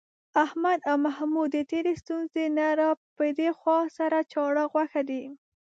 [0.45, 5.23] احمد او محمود د تېرې ستونزې نه را پدېخوا، سره چاړه غوښه دي.